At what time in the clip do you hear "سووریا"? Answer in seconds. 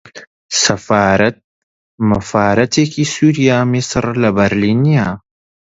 3.13-3.59